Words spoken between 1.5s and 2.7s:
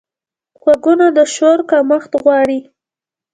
کمښت غواړي